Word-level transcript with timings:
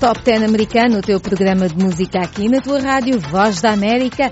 Top 0.00 0.20
10 0.22 0.42
americano, 0.42 0.98
o 0.98 1.00
teu 1.00 1.18
programa 1.18 1.68
de 1.68 1.82
música 1.82 2.20
aqui 2.20 2.50
na 2.50 2.60
tua 2.60 2.80
rádio 2.80 3.18
Voz 3.18 3.62
da 3.62 3.72
América. 3.72 4.30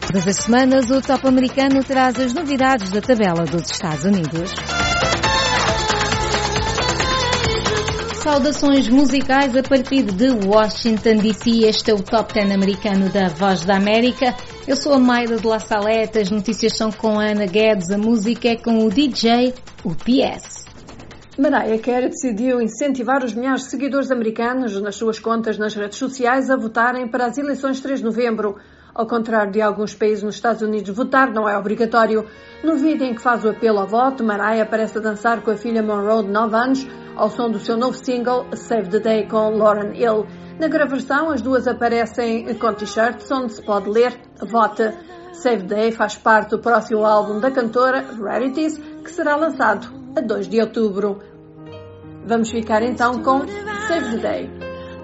Todas 0.00 0.26
as 0.26 0.36
semanas 0.36 0.90
o 0.90 1.00
Top 1.00 1.24
americano 1.26 1.84
traz 1.84 2.18
as 2.18 2.34
novidades 2.34 2.90
da 2.90 3.00
tabela 3.00 3.44
dos 3.44 3.70
Estados 3.70 4.04
Unidos. 4.04 4.50
Saudações 8.22 8.88
musicais 8.88 9.56
a 9.56 9.62
partir 9.62 10.02
de 10.02 10.30
Washington 10.30 11.18
DC. 11.18 11.64
Este 11.64 11.92
é 11.92 11.94
o 11.94 12.02
Top 12.02 12.34
10 12.34 12.50
americano 12.50 13.08
da 13.08 13.28
Voz 13.28 13.64
da 13.64 13.76
América. 13.76 14.34
Eu 14.66 14.76
sou 14.76 14.94
a 14.94 14.98
Maida 14.98 15.36
de 15.36 15.46
La 15.46 15.60
Saleta. 15.60 16.20
As 16.20 16.30
notícias 16.30 16.76
são 16.76 16.90
com 16.90 17.20
a 17.20 17.30
Ana 17.30 17.46
Guedes. 17.46 17.90
A 17.90 17.98
música 17.98 18.48
é 18.48 18.56
com 18.56 18.84
o 18.84 18.90
DJ, 18.90 19.54
o 19.84 19.94
PS. 19.94 20.67
Mariah 21.38 21.78
Carey 21.78 22.08
decidiu 22.08 22.60
incentivar 22.60 23.22
os 23.22 23.32
milhares 23.32 23.62
de 23.62 23.70
seguidores 23.70 24.10
americanos 24.10 24.80
nas 24.80 24.96
suas 24.96 25.20
contas 25.20 25.56
nas 25.56 25.72
redes 25.72 25.96
sociais 25.96 26.50
a 26.50 26.56
votarem 26.56 27.06
para 27.06 27.26
as 27.26 27.38
eleições 27.38 27.76
de 27.76 27.84
3 27.84 28.00
de 28.00 28.06
novembro. 28.06 28.56
Ao 28.92 29.06
contrário 29.06 29.52
de 29.52 29.62
alguns 29.62 29.94
países 29.94 30.24
nos 30.24 30.34
Estados 30.34 30.62
Unidos, 30.62 30.90
votar 30.90 31.32
não 31.32 31.48
é 31.48 31.56
obrigatório. 31.56 32.26
No 32.64 32.74
vídeo 32.76 33.06
em 33.06 33.14
que 33.14 33.22
faz 33.22 33.44
o 33.44 33.50
apelo 33.50 33.78
ao 33.78 33.86
voto, 33.86 34.24
Mariah 34.24 34.64
aparece 34.64 34.98
a 34.98 35.00
dançar 35.00 35.40
com 35.40 35.52
a 35.52 35.56
filha 35.56 35.80
Monroe 35.80 36.24
de 36.24 36.32
9 36.32 36.56
anos 36.56 36.86
ao 37.14 37.30
som 37.30 37.48
do 37.48 37.60
seu 37.60 37.76
novo 37.76 37.96
single 37.96 38.44
Save 38.56 38.88
the 38.90 38.98
Day 38.98 39.28
com 39.28 39.50
Lauren 39.50 39.94
Hill. 39.94 40.26
Na 40.58 40.66
gravação, 40.66 41.30
as 41.30 41.40
duas 41.40 41.68
aparecem 41.68 42.52
com 42.56 42.74
t-shirts 42.74 43.30
onde 43.30 43.52
se 43.52 43.62
pode 43.62 43.88
ler 43.88 44.12
Vote. 44.42 44.92
Save 45.34 45.68
the 45.68 45.74
Day 45.76 45.92
faz 45.92 46.16
parte 46.16 46.50
do 46.50 46.58
próximo 46.58 47.04
álbum 47.04 47.38
da 47.38 47.52
cantora 47.52 48.04
Rarities, 48.20 48.76
que 48.76 49.12
será 49.12 49.36
lançado 49.36 49.97
a 50.16 50.20
2 50.20 50.48
de 50.48 50.60
outubro. 50.60 51.20
Vamos 52.24 52.50
ficar 52.50 52.82
então 52.82 53.22
com 53.22 53.40
Save 53.88 54.10
the 54.10 54.18
Day. 54.18 54.50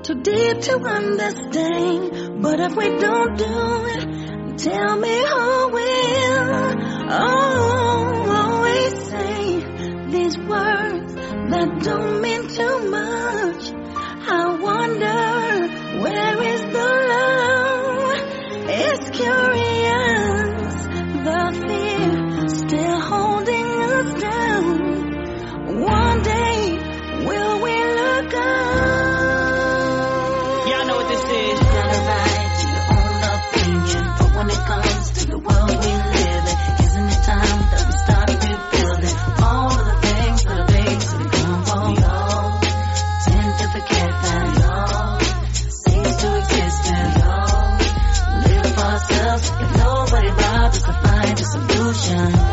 Too 0.03 0.17
deep 0.17 0.61
to 0.61 0.77
understand, 0.77 2.43
but 2.43 2.61
if 2.61 2.77
we 2.77 2.91
don't 2.99 3.37
do 3.39 3.87
it, 3.87 4.59
tell 4.59 4.99
me 4.99 5.17
who 5.25 5.69
will. 5.71 6.75
Oh, 7.09 8.27
always 8.29 8.95
say 9.09 9.65
these 10.11 10.37
words 10.39 11.15
that 11.15 11.81
don't 11.83 12.21
mean 12.21 12.47
too 12.49 12.91
much. 12.91 13.73
I 14.27 14.59
wonder 14.61 15.69
where 16.03 16.43
is 16.43 16.61
the 16.61 16.89
love? 17.09 18.19
It's 18.69 19.11
curious, 19.11 19.54
a 52.11 52.44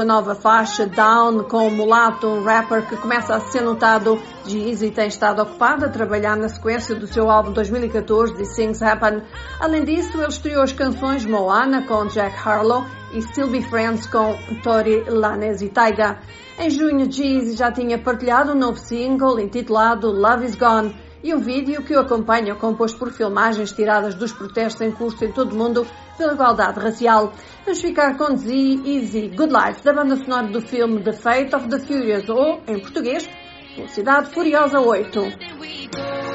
sua 0.00 0.04
nova 0.06 0.34
faixa 0.34 0.86
Down 0.86 1.44
com 1.44 1.68
o 1.68 1.70
Mulato, 1.70 2.26
um 2.26 2.42
rapper 2.42 2.88
que 2.88 2.96
começa 2.96 3.34
a 3.34 3.40
ser 3.40 3.60
notado. 3.60 4.18
Jeezy 4.46 4.90
tem 4.90 5.08
estado 5.08 5.42
ocupado 5.42 5.84
a 5.84 5.90
trabalhar 5.90 6.38
na 6.38 6.48
sequência 6.48 6.94
do 6.94 7.06
seu 7.06 7.30
álbum 7.30 7.52
2014 7.52 8.34
de 8.34 8.54
Things 8.54 8.80
Happen. 8.80 9.22
Além 9.60 9.84
disso, 9.84 10.16
ele 10.16 10.28
estreou 10.28 10.62
as 10.62 10.72
canções 10.72 11.26
Moana 11.26 11.86
com 11.86 12.06
Jack 12.06 12.34
Harlow 12.34 12.82
e 13.12 13.20
Still 13.20 13.48
Be 13.48 13.62
Friends 13.62 14.06
com 14.06 14.38
Tori 14.62 15.04
Lanez 15.06 15.60
e 15.60 15.68
Taiga. 15.68 16.18
Em 16.58 16.70
junho, 16.70 17.10
Jeezy 17.10 17.54
já 17.54 17.70
tinha 17.70 17.98
partilhado 17.98 18.52
um 18.52 18.58
novo 18.58 18.78
single 18.78 19.38
intitulado 19.38 20.10
Love 20.10 20.46
Is 20.46 20.54
Gone 20.54 20.94
e 21.22 21.34
um 21.34 21.38
vídeo 21.38 21.82
que 21.82 21.94
o 21.94 22.00
acompanha 22.00 22.54
composto 22.54 22.98
por 22.98 23.10
filmagens 23.10 23.72
tiradas 23.72 24.14
dos 24.14 24.32
protestos 24.32 24.80
em 24.80 24.90
curso 24.90 25.24
em 25.24 25.32
todo 25.32 25.52
o 25.52 25.56
mundo 25.56 25.86
pela 26.16 26.34
igualdade 26.34 26.80
racial. 26.80 27.32
Vamos 27.64 27.80
ficar 27.80 28.16
com 28.16 28.36
Z 28.36 28.52
Easy 28.84 29.28
Good 29.28 29.52
Life, 29.52 29.82
da 29.82 29.92
banda 29.92 30.16
sonora 30.16 30.48
do 30.48 30.60
filme 30.60 31.02
The 31.02 31.12
Fate 31.12 31.54
of 31.54 31.68
the 31.68 31.78
Furious, 31.78 32.28
ou, 32.28 32.60
em 32.66 32.78
português, 32.80 33.28
Velocidade 33.76 34.30
Furiosa 34.30 34.80
8. 34.80 36.29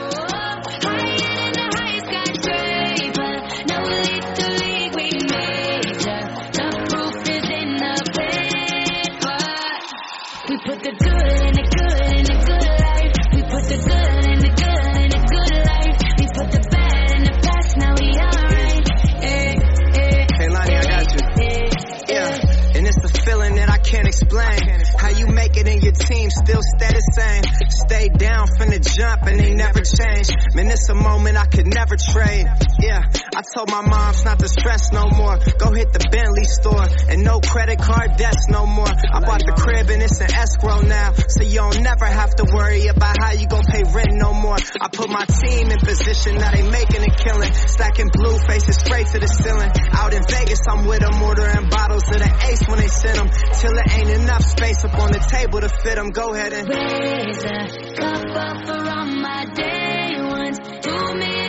Team 25.95 26.29
still 26.29 26.61
stay 26.75 26.91
the 26.91 27.05
same. 27.15 27.43
Stay 27.69 28.09
down 28.09 28.47
from 28.57 28.69
the 28.69 28.79
jump 28.79 29.23
and 29.23 29.39
they 29.39 29.53
never 29.53 29.81
change. 29.81 30.29
Man, 30.53 30.67
it's 30.69 30.89
a 30.89 30.95
moment 30.95 31.37
I 31.37 31.45
could 31.45 31.67
never 31.67 31.95
trade. 31.95 32.45
Yeah, 32.79 33.01
I 33.03 33.41
told 33.55 33.71
my 33.71 33.81
moms 33.81 34.23
not 34.25 34.39
to 34.39 34.47
stress 34.47 34.91
no 34.91 35.09
more. 35.09 35.37
Go 35.57 35.71
hit 35.71 35.91
the 35.93 36.03
Bentley 36.11 36.45
store 36.45 36.87
and 37.09 37.23
no 37.23 37.39
credit 37.39 37.79
card 37.79 38.17
debts 38.17 38.47
no 38.49 38.65
more. 38.65 38.87
I 38.87 39.19
bought 39.21 39.41
the 39.41 39.55
crib 39.55 39.89
and 39.89 40.01
it's 40.01 40.19
an 40.19 40.31
escrow 40.33 40.81
now. 40.81 41.13
So 41.13 41.43
you 41.43 41.63
don't 41.63 41.81
never 41.81 42.05
have 42.05 42.35
to 42.35 42.45
worry 42.51 42.87
about 42.87 43.15
how 43.21 43.31
you 43.31 43.47
gon' 43.47 43.65
pay 43.65 43.83
rent 43.83 44.13
no 44.13 44.33
more. 44.33 44.57
I 44.81 44.87
put 44.91 45.09
my 45.09 45.25
team 45.25 45.71
in 45.71 45.79
position, 45.79 46.35
now 46.35 46.51
they 46.51 46.63
making 46.63 47.03
a 47.03 47.11
killing. 47.23 47.53
Stacking 47.53 48.11
blue 48.11 48.37
faces 48.47 48.75
straight 48.77 49.07
to 49.07 49.19
the 49.19 49.27
ceiling. 49.27 49.71
Out 49.93 50.13
in 50.13 50.23
Vegas, 50.27 50.61
I'm 50.67 50.85
with 50.85 50.99
them, 50.99 51.21
ordering 51.21 51.69
bottles 51.69 52.03
of 52.09 52.19
the 52.19 52.31
ace 52.51 52.63
when 52.67 52.79
they 52.79 52.87
send 52.87 53.17
them. 53.17 53.29
Till 53.29 53.75
it 53.75 53.87
ain't 53.93 54.11
enough 54.21 54.43
space 54.43 54.83
up 54.83 54.95
on 54.99 55.11
the 55.11 55.19
table 55.19 55.59
to 55.61 55.69
fit 55.85 55.95
them. 55.95 56.09
Go 56.11 56.33
ahead 56.33 56.53
and 56.53 56.67
Raise 56.67 57.43
a 57.43 57.93
cup 57.95 58.25
up 58.45 58.65
for 58.65 58.89
all 58.89 59.05
my 59.05 59.45
day 59.53 60.17
ones. 60.19 60.57
Two 60.81 61.13
middle 61.13 61.44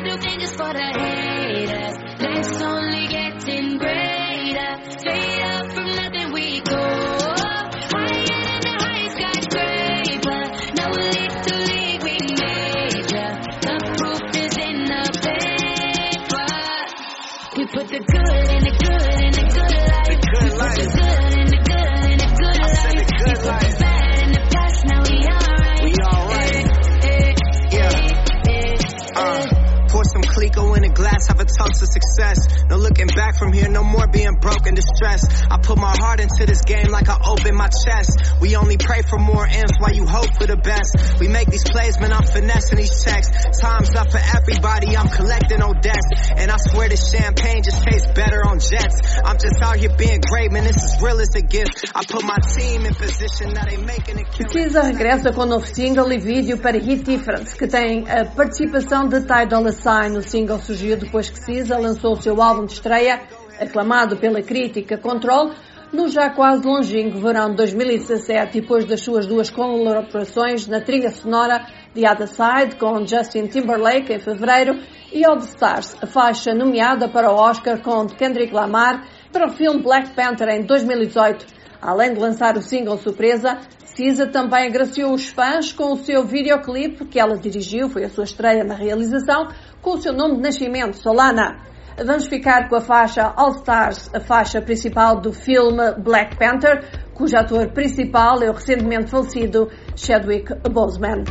some 30.17 30.25
Clicquot 30.33 30.77
in 30.79 30.85
a 30.85 30.89
glass, 30.89 31.29
have 31.29 31.41
a 31.41 31.45
toast 31.45 31.81
to 31.81 31.87
success. 31.87 32.65
No 32.71 32.77
looking 32.77 33.09
back 33.09 33.37
from 33.37 33.53
here, 33.53 33.69
no 33.69 33.85
more 33.85 34.07
being 34.09 34.33
broke 34.41 34.65
and 34.67 34.75
distressed. 34.75 35.29
I 35.51 35.59
put 35.59 35.77
my 35.77 35.93
heart 36.01 36.21
into 36.21 36.47
this 36.47 36.63
game 36.65 36.89
like 36.89 37.09
I 37.09 37.21
open 37.21 37.55
my 37.55 37.69
chest. 37.69 38.41
We 38.41 38.57
only 38.57 38.79
pray 38.79 39.03
for 39.03 39.19
more 39.19 39.47
M's 39.47 39.77
while 39.79 39.93
you 39.93 40.07
hope 40.07 40.33
for 40.41 40.47
the 40.47 40.57
best. 40.57 41.21
We 41.21 41.29
make 41.29 41.49
these 41.49 41.65
plays, 41.65 42.01
man, 42.01 42.13
I'm 42.13 42.25
finessing 42.25 42.79
these 42.79 43.05
checks. 43.05 43.29
Time's 43.61 43.93
up 43.95 44.11
for 44.11 44.21
everybody, 44.21 44.97
I'm 44.97 45.09
collecting 45.09 45.61
no 45.61 45.75
debts. 45.75 46.09
And 46.37 46.51
I 46.51 46.57
swear 46.57 46.89
this 46.89 47.13
champagne 47.13 47.63
just 47.63 47.83
tastes 47.85 48.09
better 48.17 48.41
on 48.41 48.59
jets. 48.59 49.21
I'm 49.21 49.37
just 49.37 49.61
out 49.61 49.77
here 49.77 49.93
being 49.99 50.21
great, 50.25 50.51
man, 50.51 50.65
this 50.65 50.81
is 50.81 50.97
real 51.03 51.21
as 51.21 51.35
it 51.37 51.51
gets. 51.51 51.93
I 51.95 52.05
put 52.09 52.25
my 52.25 52.39
team 52.57 52.87
in 52.87 52.95
position, 52.95 53.53
now 53.53 53.69
they 53.69 53.77
making 53.77 54.19
it 54.19 54.33
kill. 54.33 54.49
SZA 54.49 54.83
regressa 54.83 55.33
com 55.33 55.43
um 55.43 55.47
novo 55.47 55.67
single 55.67 56.11
e 56.13 56.19
vídeo 56.19 56.57
para 56.59 56.79
Hit 56.79 57.05
Different, 57.05 57.53
que 57.57 57.67
tem 57.67 58.09
a 58.09 58.25
participação 58.25 59.09
de 59.09 59.21
Ty 59.21 59.47
Dolla 59.49 59.73
Sign. 59.73 60.06
O 60.15 60.23
single 60.23 60.61
surgiu 60.61 60.97
depois 60.97 61.29
que 61.29 61.39
Cisa 61.39 61.77
lançou 61.77 62.13
o 62.13 62.23
seu 62.23 62.41
álbum 62.41 62.65
de 62.65 62.75
estreia, 62.75 63.23
aclamado 63.61 64.17
pela 64.17 64.41
crítica 64.41 64.97
Control, 64.97 65.51
no 65.93 66.09
já 66.09 66.31
quase 66.31 66.65
longínquo 66.65 67.19
verão 67.19 67.51
de 67.51 67.57
2017, 67.57 68.61
depois 68.61 68.85
das 68.85 69.01
suas 69.01 69.27
duas 69.27 69.51
colaborações 69.51 70.69
na 70.69 70.81
trilha 70.81 71.11
sonora 71.11 71.67
The 71.93 72.09
Other 72.09 72.29
Side 72.29 72.77
com 72.79 73.05
Justin 73.05 73.49
Timberlake 73.49 74.13
em 74.13 74.21
fevereiro 74.21 74.79
e 75.13 75.25
All 75.25 75.39
the 75.39 75.47
Stars, 75.47 75.97
a 76.01 76.07
faixa 76.07 76.55
nomeada 76.55 77.09
para 77.09 77.33
o 77.33 77.35
Oscar 77.35 77.83
com 77.83 78.07
Kendrick 78.07 78.55
Lamar 78.55 79.09
para 79.33 79.49
o 79.49 79.53
filme 79.53 79.83
Black 79.83 80.11
Panther 80.11 80.49
em 80.51 80.65
2018. 80.65 81.47
Além 81.83 82.15
de 82.15 82.21
lançar 82.21 82.57
o 82.57 82.63
single 82.63 82.97
surpresa, 82.97 83.59
Cisa 83.97 84.27
também 84.27 84.67
agraciou 84.67 85.15
os 85.15 85.29
fãs 85.29 85.73
com 85.73 85.95
o 85.95 85.97
seu 85.97 86.23
videoclipe 86.27 87.07
que 87.07 87.19
ela 87.19 87.39
dirigiu, 87.39 87.89
foi 87.89 88.05
a 88.05 88.11
sua 88.11 88.25
estreia 88.25 88.63
na 88.63 88.75
realização, 88.75 89.49
com 89.81 89.95
o 89.95 89.99
seu 90.03 90.13
nome 90.13 90.37
de 90.37 90.43
nascimento, 90.43 90.99
Solana. 90.99 91.57
Vamos 92.05 92.27
ficar 92.27 92.69
com 92.69 92.77
a 92.77 92.81
faixa 92.83 93.23
All 93.35 93.53
Stars, 93.53 94.11
a 94.15 94.21
faixa 94.21 94.61
principal 94.61 95.19
do 95.19 95.33
filme 95.33 95.95
Black 95.99 96.37
Panther, 96.37 96.85
cujo 97.15 97.39
ator 97.39 97.73
principal 97.73 98.43
é 98.43 98.51
o 98.51 98.53
recentemente 98.53 99.11
falecido 99.11 99.71
Chadwick 99.97 100.53
Boseman. 100.71 101.25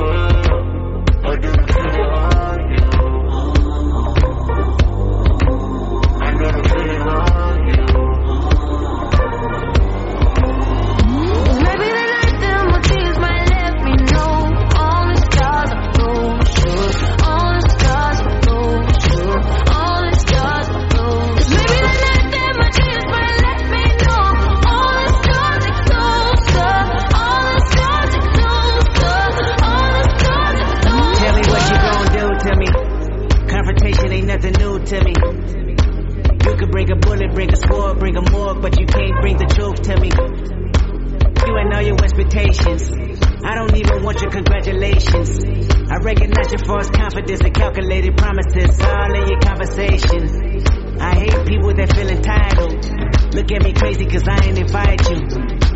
Let's 0.00 0.37
anything, 1.32 1.60
anything 1.60 1.94
you 1.94 2.04
offer? 2.04 2.37
Bring 36.88 36.96
a 36.96 37.00
bullet, 37.04 37.34
bring 37.34 37.52
a 37.52 37.56
sword, 37.68 37.98
bring 37.98 38.16
a 38.16 38.30
morgue, 38.30 38.62
but 38.62 38.80
you 38.80 38.86
can't 38.86 39.20
bring 39.20 39.36
the 39.36 39.44
truth 39.44 39.76
to 39.84 39.92
me. 40.00 40.08
You 40.08 41.52
and 41.60 41.68
all 41.74 41.84
your 41.84 42.00
expectations. 42.00 42.88
I 43.44 43.54
don't 43.60 43.76
even 43.76 44.02
want 44.02 44.22
your 44.22 44.30
congratulations. 44.30 45.36
I 45.92 46.00
recognize 46.00 46.48
your 46.48 46.64
false 46.64 46.88
confidence 46.88 47.40
and 47.44 47.52
calculated 47.52 48.16
promises 48.16 48.80
all 48.80 49.12
in 49.20 49.28
your 49.28 49.40
conversations. 49.40 50.32
I 50.96 51.12
hate 51.12 51.36
people 51.44 51.76
that 51.76 51.92
feel 51.92 52.08
entitled. 52.08 52.80
Look 53.36 53.52
at 53.52 53.60
me 53.62 53.72
crazy 53.76 54.06
cause 54.08 54.24
I 54.24 54.48
ain't 54.48 54.56
invite 54.56 55.04
you. 55.12 55.20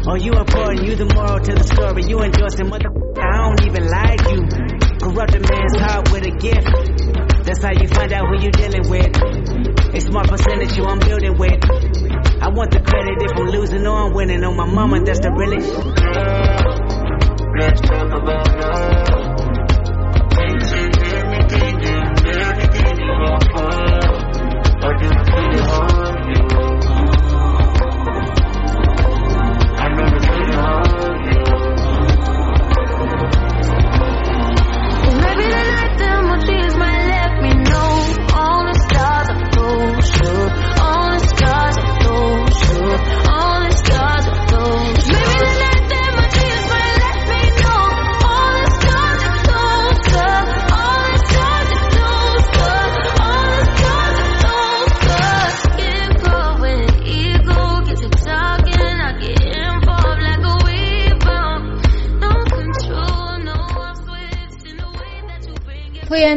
Oh, 0.09 0.17
you 0.17 0.33
important, 0.33 0.89
you 0.89 0.97
the 0.97 1.13
moral 1.13 1.45
to 1.45 1.53
the 1.53 1.67
story. 1.77 2.09
You 2.09 2.25
endorsing 2.25 2.73
mother, 2.73 2.89
I 3.21 3.37
don't 3.37 3.61
even 3.69 3.85
like 3.85 4.25
you. 4.33 4.41
Corrupt 4.97 5.37
a 5.37 5.41
man's 5.45 5.77
heart 5.77 6.09
with 6.09 6.25
a 6.25 6.33
gift. 6.41 6.73
That's 7.45 7.61
how 7.61 7.77
you 7.77 7.87
find 7.93 8.13
out 8.17 8.33
who 8.33 8.41
you 8.41 8.51
dealing 8.51 8.89
with. 8.89 9.13
A 10.03 10.05
smart 10.05 10.29
percentage 10.29 10.77
I'm 10.81 10.99
building 10.99 11.39
with. 11.39 11.63
I 12.43 12.49
want 12.49 12.73
the 12.73 12.81
credit 12.81 13.23
if 13.23 13.39
I'm 13.39 13.47
losing 13.47 13.87
or 13.87 14.07
I'm 14.07 14.13
winning. 14.13 14.43
On 14.43 14.57
my 14.57 14.67
mama, 14.67 15.01
that's 15.05 15.21
the 15.21 15.31
realest. 15.31 15.71
Let's 17.57 17.81
talk 17.83 18.11
about 18.11 18.49
love. 18.59 19.22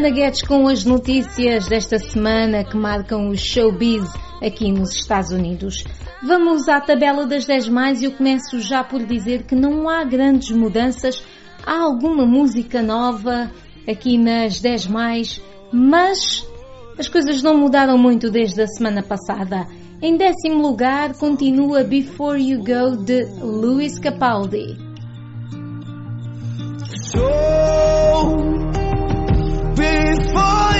Ana 0.05 0.13
Guedes 0.13 0.43
com 0.43 0.67
as 0.67 0.85
notícias 0.85 1.67
desta 1.67 1.97
semana 1.97 2.63
que 2.63 2.77
marcam 2.77 3.27
o 3.27 3.35
showbiz 3.35 4.03
aqui 4.39 4.71
nos 4.71 4.93
Estados 4.93 5.31
Unidos. 5.31 5.83
Vamos 6.21 6.69
à 6.69 6.79
tabela 6.79 7.25
das 7.25 7.45
10 7.45 7.69
mais 7.69 8.01
e 8.03 8.05
eu 8.05 8.11
começo 8.11 8.59
já 8.59 8.83
por 8.83 9.03
dizer 9.03 9.45
que 9.47 9.55
não 9.55 9.89
há 9.89 10.03
grandes 10.03 10.51
mudanças. 10.51 11.23
Há 11.65 11.81
alguma 11.81 12.23
música 12.23 12.83
nova 12.83 13.49
aqui 13.89 14.15
nas 14.15 14.59
10 14.59 14.85
mais, 14.85 15.41
mas 15.73 16.47
as 16.99 17.07
coisas 17.07 17.41
não 17.41 17.57
mudaram 17.57 17.97
muito 17.97 18.29
desde 18.29 18.61
a 18.61 18.67
semana 18.67 19.01
passada. 19.01 19.65
Em 19.99 20.15
décimo 20.15 20.61
lugar 20.61 21.15
continua 21.15 21.83
Before 21.83 22.39
You 22.39 22.59
Go 22.59 23.03
de 23.03 23.25
Luis 23.41 23.97
Capaldi. 23.97 24.77
So 27.11 28.54
before 30.35 30.74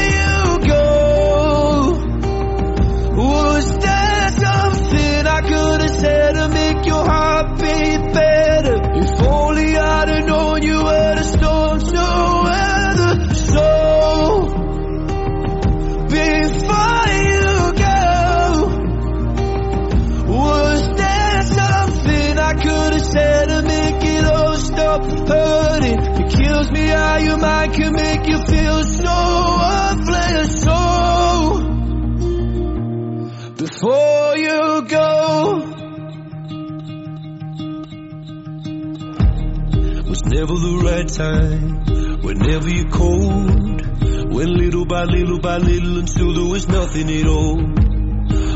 never 40.46 40.60
the 40.60 40.78
right 40.84 41.08
time. 41.08 42.22
Whenever 42.22 42.70
you're 42.70 42.90
cold, 42.90 44.34
went 44.34 44.50
little 44.50 44.86
by 44.86 45.04
little 45.06 45.40
by 45.40 45.58
little 45.58 45.98
until 45.98 46.34
there 46.34 46.52
was 46.52 46.68
nothing 46.68 47.10
at 47.10 47.26
all. 47.26 47.62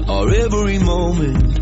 Or 0.08 0.32
every 0.36 0.78
moment. 0.78 1.60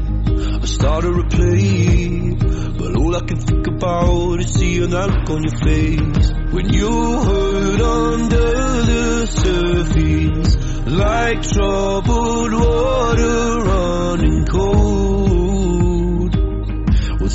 I 0.62 0.66
start 0.66 1.04
to 1.04 1.12
replay, 1.12 2.38
but 2.78 2.96
all 2.98 3.16
I 3.16 3.22
can 3.22 3.40
think 3.40 3.68
about 3.68 4.40
is 4.42 4.54
seeing 4.54 4.90
that 4.90 5.10
look 5.10 5.30
on 5.30 5.44
your 5.44 5.58
face 5.64 6.32
when 6.52 6.74
you 6.74 6.92
hurt 7.28 7.82
under 7.82 8.52
the 8.92 9.28
surface, 9.28 10.56
like 10.88 11.42
troubled 11.42 12.54
water 12.54 13.64
running 13.64 14.46
cold. 14.46 15.07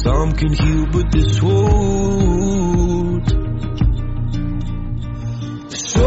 Some 0.03 0.33
can 0.33 0.53
heal, 0.53 0.87
but 0.91 1.13
this 1.13 1.41
won't. 1.41 3.29
So, 5.71 6.03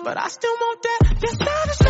but 0.03 0.17
I 0.17 0.27
still 0.29 0.55
want 0.59 0.81
that. 0.83 1.17
Just. 1.19 1.86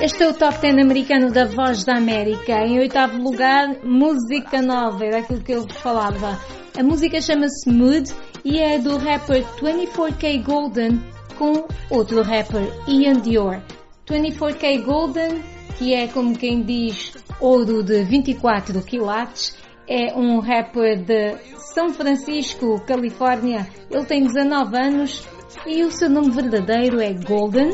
Este 0.00 0.24
é 0.24 0.28
o 0.28 0.34
top 0.34 0.58
10 0.60 0.78
americano 0.78 1.30
da 1.30 1.44
Voz 1.44 1.84
da 1.84 1.96
América. 1.96 2.52
Em 2.66 2.78
oitavo 2.80 3.16
lugar, 3.22 3.84
música 3.84 4.60
nova, 4.60 5.04
era 5.04 5.18
aquilo 5.18 5.40
que 5.40 5.52
eu 5.52 5.62
vos 5.62 5.76
falava. 5.76 6.38
A 6.76 6.82
música 6.82 7.20
chama-se 7.20 7.70
Mood 7.70 8.12
e 8.44 8.58
é 8.58 8.78
do 8.78 8.96
rapper 8.96 9.44
24K 9.60 10.42
Golden 10.42 11.00
com 11.38 11.68
outro 11.88 12.20
rapper, 12.22 12.68
Ian 12.88 13.20
Dior. 13.20 13.62
24K 14.08 14.82
Golden, 14.82 15.40
que 15.78 15.94
é 15.94 16.08
como 16.08 16.36
quem 16.36 16.62
diz 16.62 17.12
ouro 17.40 17.84
de 17.84 18.02
24 18.02 18.82
quilates, 18.82 19.56
é 19.88 20.12
um 20.14 20.40
rapper 20.40 21.00
de 21.04 21.36
São 21.74 21.90
Francisco, 21.90 22.80
Califórnia. 22.84 23.68
Ele 23.88 24.04
tem 24.04 24.24
19 24.24 24.76
anos 24.76 25.28
e 25.64 25.84
o 25.84 25.92
seu 25.92 26.10
nome 26.10 26.30
verdadeiro 26.30 27.00
é 27.00 27.12
Golden 27.12 27.70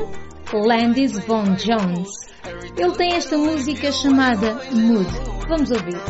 Landis 0.53 1.19
Von 1.27 1.57
Jones. 1.57 2.09
Ele 2.77 2.93
tem 2.93 3.15
esta 3.15 3.37
música 3.37 3.93
chamada 3.93 4.61
Mood. 4.73 5.07
Vamos 5.49 5.71
ouvir. 5.71 6.01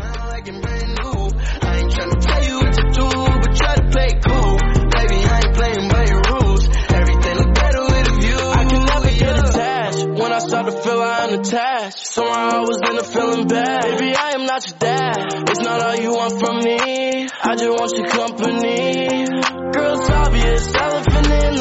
Somehow 11.94 12.50
I 12.50 12.60
was 12.60 12.78
in 12.90 12.98
a 12.98 13.02
feeling 13.04 13.48
bad. 13.48 13.84
Baby, 13.84 14.14
I 14.14 14.30
am 14.34 14.46
not 14.46 14.68
your 14.68 14.78
dad. 14.78 15.48
It's 15.48 15.60
not 15.60 15.82
all 15.82 15.96
you 15.96 16.12
want 16.12 16.40
from 16.40 16.58
me. 16.58 17.28
I 17.42 17.56
just 17.56 17.70
want 17.70 17.96
your 17.96 18.08
company. 18.08 19.26
Girl, 19.72 20.00
it's 20.00 20.10
obvious, 20.10 20.74
elephant 20.74 21.26
in 21.26 21.51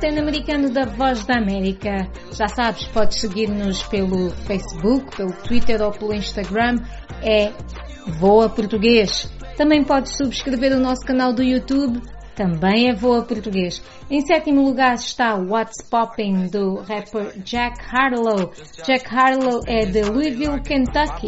latino-americano 0.00 0.70
da 0.70 0.86
Voz 0.86 1.26
da 1.26 1.36
América. 1.36 2.08
Já 2.32 2.48
sabes, 2.48 2.84
podes 2.86 3.20
seguir-nos 3.20 3.82
pelo 3.82 4.30
Facebook, 4.30 5.14
pelo 5.14 5.32
Twitter 5.42 5.82
ou 5.82 5.90
pelo 5.90 6.14
Instagram. 6.14 6.76
É 7.22 7.52
Voa 8.18 8.48
Português. 8.48 9.30
Também 9.58 9.84
podes 9.84 10.16
subscrever 10.16 10.72
o 10.72 10.80
nosso 10.80 11.02
canal 11.02 11.34
do 11.34 11.42
YouTube. 11.42 12.00
Também 12.34 12.88
é 12.88 12.94
Voa 12.94 13.22
Português. 13.22 13.82
Em 14.10 14.24
sétimo 14.24 14.62
lugar 14.62 14.94
está 14.94 15.34
What's 15.34 15.86
Popping 15.90 16.46
do 16.46 16.76
rapper 16.76 17.38
Jack 17.44 17.76
Harlow. 17.92 18.50
Jack 18.86 19.04
Harlow 19.14 19.60
é 19.66 19.84
de 19.84 20.02
Louisville, 20.02 20.62
Kentucky 20.62 21.26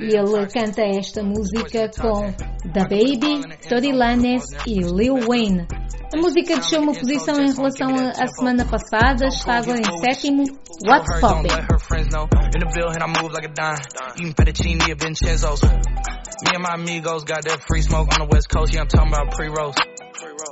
e 0.00 0.16
ele 0.16 0.46
canta 0.46 0.82
esta 0.82 1.24
música 1.24 1.90
com 2.00 2.32
The 2.72 2.82
Baby, 2.82 3.58
Tori 3.68 3.92
Lanez 3.92 4.44
e 4.64 4.78
Lil 4.78 5.16
Wayne. 5.26 5.66
A 6.14 6.18
música 6.18 6.56
deixou 6.56 6.80
uma 6.80 6.92
posição 6.92 7.40
em 7.40 7.54
relação 7.54 7.94
à 7.94 8.26
semana 8.26 8.66
passada, 8.66 9.28
está 9.28 9.58
agora 9.58 9.78
em 9.78 9.98
sétimo, 10.00 10.44
What's 10.86 11.20
Don't 11.20 11.48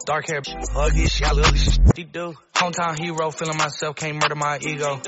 Dark 0.06 0.26
hair, 0.26 0.42
ugly 0.74 1.06
shit, 1.06 1.26
I 1.26 1.30
ugly 1.30 1.58
shit. 1.58 1.78
She 1.96 2.04
do. 2.04 2.34
Hometown 2.54 2.98
hero, 2.98 3.30
feeling 3.30 3.56
myself, 3.56 3.96
can't 3.96 4.14
murder 4.14 4.34
my 4.34 4.58
ego. 4.58 5.00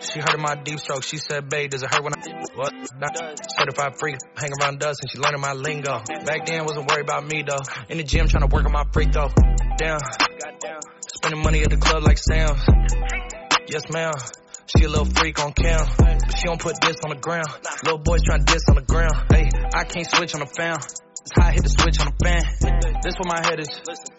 She 0.00 0.20
heard 0.20 0.34
of 0.34 0.40
my 0.40 0.54
deep 0.54 0.78
stroke. 0.80 1.02
She 1.02 1.16
said, 1.16 1.48
babe, 1.48 1.70
does 1.70 1.82
it 1.82 1.92
hurt 1.92 2.02
when 2.04 2.12
I, 2.14 2.44
what? 2.54 2.72
Nah. 2.98 3.34
Certified 3.58 3.98
freak, 3.98 4.16
hang 4.36 4.50
around 4.60 4.80
dust 4.80 5.00
and 5.02 5.10
she 5.10 5.18
learning 5.18 5.40
my 5.40 5.52
lingo. 5.52 6.00
Back 6.26 6.46
then, 6.46 6.64
wasn't 6.64 6.88
worried 6.90 7.04
about 7.04 7.26
me 7.26 7.42
though. 7.46 7.62
In 7.88 7.98
the 7.98 8.04
gym, 8.04 8.28
trying 8.28 8.48
to 8.48 8.54
work 8.54 8.64
on 8.66 8.72
my 8.72 8.84
freak 8.92 9.12
though. 9.12 9.30
Damn. 9.78 9.98
Spending 11.16 11.42
money 11.42 11.62
at 11.62 11.70
the 11.70 11.76
club 11.76 12.02
like 12.02 12.18
Sam. 12.18 12.56
Yes, 13.66 13.82
ma'am. 13.90 14.12
She 14.76 14.84
a 14.84 14.88
little 14.88 15.04
freak 15.04 15.42
on 15.42 15.52
cam, 15.52 15.80
but 15.98 16.36
she 16.36 16.44
don't 16.44 16.60
put 16.60 16.80
this 16.80 16.96
on 17.02 17.10
the 17.10 17.20
ground. 17.20 17.48
Little 17.84 17.98
boys 17.98 18.22
trying 18.22 18.44
to 18.44 18.52
diss 18.52 18.62
on 18.68 18.76
the 18.76 18.82
ground. 18.82 19.14
Hey, 19.32 19.48
I 19.74 19.84
can't 19.84 20.06
switch 20.06 20.34
on 20.34 20.40
the 20.40 20.46
fan. 20.46 20.76
It's 21.20 21.36
how 21.36 21.48
I 21.48 21.52
hit 21.52 21.62
the 21.62 21.68
switch 21.68 22.00
on 22.00 22.08
the 22.08 22.16
fan. 22.24 22.42
This 23.04 23.12
where 23.20 23.28
my 23.28 23.40
head 23.44 23.60
is. 23.60 23.68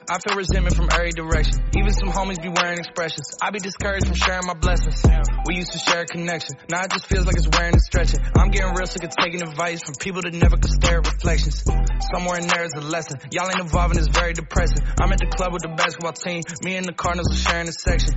I 0.05 0.21
feel 0.21 0.37
resentment 0.37 0.77
from 0.77 0.89
every 0.93 1.09
direction. 1.09 1.57
Even 1.73 1.89
some 1.97 2.13
homies 2.13 2.37
be 2.37 2.53
wearing 2.53 2.77
expressions. 2.77 3.33
I 3.41 3.49
be 3.49 3.57
discouraged 3.57 4.05
from 4.05 4.13
sharing 4.13 4.45
my 4.45 4.53
blessings. 4.53 5.01
We 5.49 5.57
used 5.57 5.73
to 5.73 5.81
share 5.81 6.05
a 6.05 6.05
connection. 6.05 6.61
Now 6.69 6.85
it 6.85 6.93
just 6.93 7.09
feels 7.09 7.25
like 7.25 7.37
it's 7.41 7.49
wearing 7.49 7.73
and 7.73 7.81
stretching. 7.81 8.21
I'm 8.37 8.53
getting 8.53 8.77
real 8.77 8.85
sick 8.85 9.01
of 9.01 9.17
taking 9.17 9.41
advice 9.41 9.81
from 9.81 9.97
people 9.97 10.21
that 10.21 10.33
never 10.37 10.61
could 10.61 10.69
stare 10.77 11.01
at 11.01 11.09
reflections. 11.09 11.65
Somewhere 12.13 12.37
in 12.37 12.45
there 12.45 12.65
is 12.69 12.73
a 12.77 12.85
lesson. 12.85 13.17
Y'all 13.33 13.49
ain't 13.49 13.57
and 13.57 13.97
it's 13.97 14.13
very 14.13 14.33
depressing. 14.37 14.85
I'm 15.01 15.09
at 15.09 15.17
the 15.17 15.31
club 15.33 15.57
with 15.57 15.65
the 15.65 15.73
basketball 15.73 16.13
team. 16.13 16.45
Me 16.61 16.77
and 16.77 16.85
the 16.85 16.93
Cardinals 16.93 17.33
are 17.33 17.41
sharing 17.49 17.67
a 17.67 17.73
section. 17.73 18.13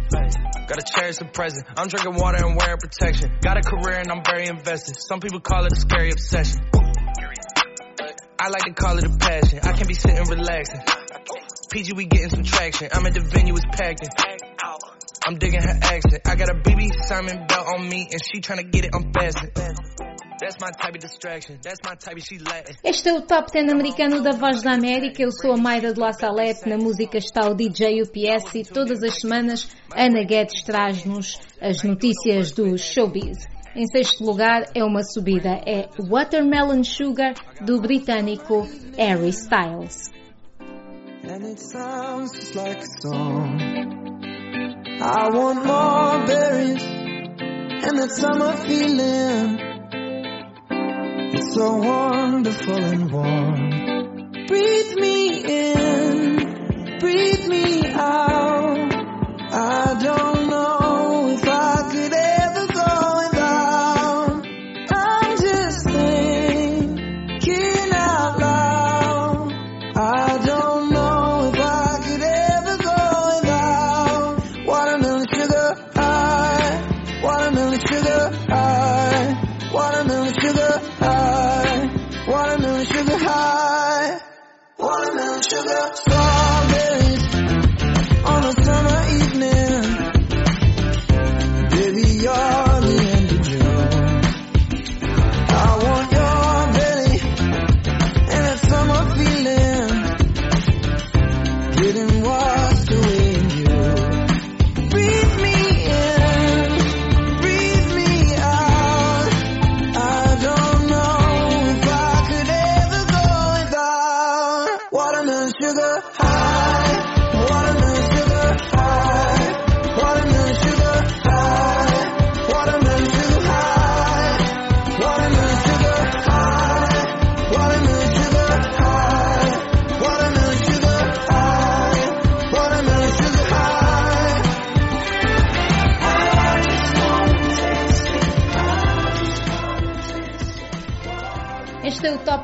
Gotta 0.69 0.85
cherish 0.85 1.17
the 1.17 1.29
present. 1.33 1.64
I'm 1.76 1.88
drinking 1.88 2.21
water 2.21 2.45
and 2.45 2.53
wearing 2.53 2.76
protection. 2.76 3.33
Got 3.41 3.57
a 3.57 3.64
career 3.64 4.05
and 4.05 4.12
I'm 4.12 4.21
very 4.21 4.45
invested. 4.47 5.00
Some 5.00 5.21
people 5.21 5.41
call 5.41 5.64
it 5.64 5.73
a 5.73 5.81
scary 5.81 6.12
obsession. 6.12 6.84
I 8.45 8.49
like 8.49 8.65
to 8.65 8.75
call 8.75 8.99
it 8.99 9.05
a 9.05 9.09
passion. 9.09 9.59
I 9.63 9.73
can 9.73 9.87
be 9.89 9.95
sitting 9.95 10.23
relaxing. 10.29 10.83
PG, 11.73 11.95
we 11.97 12.05
getting 12.05 12.29
some 12.29 12.45
traction. 12.45 12.91
I'm 12.93 13.07
at 13.07 13.15
the 13.15 13.21
venue, 13.21 13.55
it's 13.57 13.65
packed 13.73 14.03
in. 14.05 14.11
I'm 15.27 15.39
digging 15.39 15.63
her 15.63 15.79
accent. 15.81 16.29
I 16.29 16.35
got 16.37 16.51
a 16.51 16.55
BB 16.61 16.93
Simon 17.09 17.47
belt 17.47 17.67
on 17.75 17.89
me 17.89 18.07
and 18.13 18.21
she 18.21 18.43
tryna 18.43 18.71
get 18.71 18.85
it 18.85 18.91
unfastened. 18.93 19.53
Este 22.85 23.09
é 23.09 23.15
o 23.15 23.23
Top 23.23 23.51
10 23.51 23.73
americano 23.73 24.21
da 24.21 24.33
Voz 24.33 24.61
da 24.61 24.73
América. 24.73 25.23
Eu 25.23 25.33
sou 25.33 25.53
a 25.53 25.57
Mayra 25.57 25.95
de 25.95 25.99
La 26.01 26.13
Salete. 26.13 26.69
Na 26.69 26.77
música 26.77 27.17
está 27.17 27.49
o 27.49 27.55
DJ 27.55 28.03
UPS 28.03 28.55
e 28.57 28.63
todas 28.63 29.03
as 29.03 29.21
semanas 29.21 29.71
Ana 29.97 30.23
Guedes 30.23 30.63
traz-nos 30.65 31.41
as 31.63 31.83
notícias 31.83 32.53
do 32.53 32.77
showbiz. 32.77 33.53
Em 33.76 33.87
sexto 33.87 34.25
lugar 34.25 34.71
é 34.75 34.85
uma 34.85 35.02
subida, 35.02 35.61
é 35.66 35.88
Watermelon 35.99 36.85
Sugar 36.85 37.35
do 37.61 37.81
britânico 37.81 38.69
Harry 38.97 39.31
Styles. 39.31 40.12
It's 51.35 51.54
so 51.54 51.76
wonderful 51.76 52.76
and 52.76 53.11
warm. 53.11 54.47
Breathe 54.47 54.95
me 55.00 55.43
in. 55.43 56.44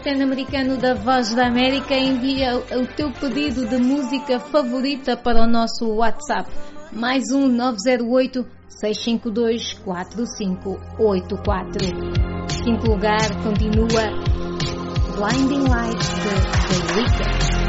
Top 0.01 0.05
10 0.05 0.21
americano 0.23 0.79
da 0.79 0.95
Voz 0.95 1.35
da 1.35 1.47
América. 1.47 1.95
Envia 1.95 2.57
o 2.57 2.87
teu 2.87 3.13
pedido 3.13 3.67
de 3.67 3.77
música 3.77 4.41
favorita 4.41 5.15
para 5.17 5.43
o 5.43 5.47
nosso 5.47 5.87
WhatsApp. 5.95 6.51
Mais 6.91 7.31
um 7.31 7.47
908 7.49 8.47
652 8.69 9.75
4584. 9.85 11.87
Quinto 12.65 12.91
lugar 12.91 13.31
continua 13.43 14.11
Blinding 15.17 15.69
Lights 15.69 16.09
de 16.09 16.31
The 16.69 16.79
Weeknd. 16.95 17.60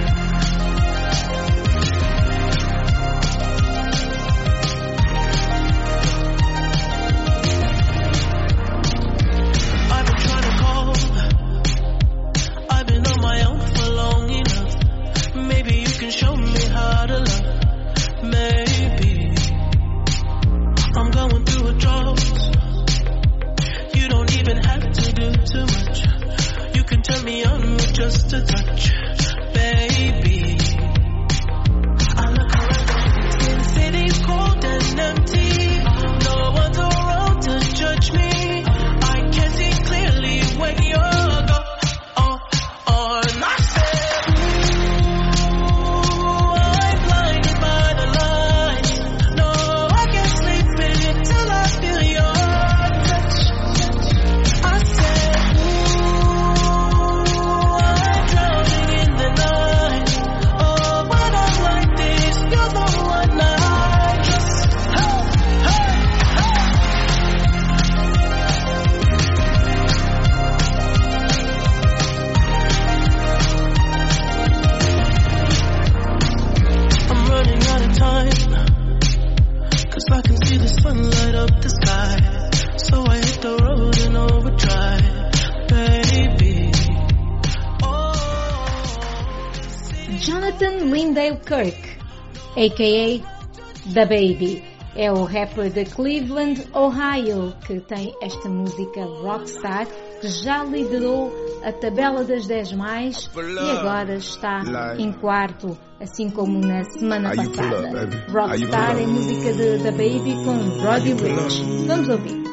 a.k.a. 92.62 93.92
The 93.94 94.06
Baby. 94.06 94.64
É 94.94 95.10
o 95.12 95.24
rapper 95.24 95.72
de 95.72 95.86
Cleveland, 95.86 96.68
Ohio, 96.76 97.54
que 97.66 97.80
tem 97.80 98.14
esta 98.22 98.50
música 98.50 99.06
Rockstar, 99.06 99.88
que 100.20 100.28
já 100.28 100.64
liderou 100.66 101.32
a 101.64 101.72
tabela 101.72 102.26
das 102.26 102.46
10 102.46 102.74
mais 102.74 103.30
e 103.34 103.72
agora 103.72 104.16
está 104.16 104.62
em 104.98 105.14
quarto, 105.14 105.78
assim 106.00 106.30
como 106.30 106.60
na 106.60 106.84
semana 106.84 107.34
passada. 107.34 108.10
Rockstar 108.30 108.98
é 109.00 109.08
música 109.08 109.54
de 109.54 109.82
The 109.82 109.92
Baby 109.92 110.36
com 110.44 110.84
Roddy 110.84 111.14
Rich. 111.14 111.88
Vamos 111.88 112.10
ouvir. 112.10 112.44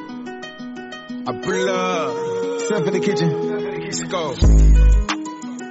I 1.26 1.32
pull 1.42 1.68
up. 1.68 2.60
Step 2.60 2.86
in 2.86 2.92
the 2.92 3.00
kitchen. 3.00 3.30
Let's 3.82 4.04
go. 4.04 4.34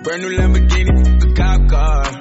Brand 0.04 0.21
new 0.21 0.38
Lamborghini, 0.38 0.91
a 0.91 1.34
cop 1.34 1.69
car. 1.69 2.17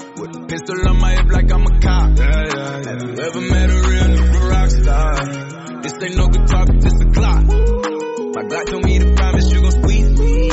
A 0.46 0.48
pistol 0.48 0.88
on 0.88 1.00
my 1.00 1.10
hip 1.10 1.26
like 1.26 1.50
I'm 1.50 1.66
a 1.66 1.80
cop. 1.80 2.18
Yeah, 2.18 2.22
yeah, 2.22 2.86
Have 2.86 3.02
you 3.02 3.18
ever 3.18 3.40
met 3.40 3.68
a 3.68 3.74
real 3.82 4.08
nigga 4.14 4.48
rock 4.48 4.70
star? 4.70 5.82
This 5.82 5.94
ain't 6.04 6.16
no 6.16 6.28
guitar, 6.28 6.66
but 6.66 6.80
this 6.80 6.94
a 7.02 7.06
clock. 7.10 7.42
My 7.50 8.44
God 8.46 8.66
told 8.68 8.84
me 8.84 8.98
to 9.00 9.12
promise 9.16 9.50
you 9.50 9.60
gon' 9.60 9.72
squeeze 9.72 10.10
me. 10.20 10.46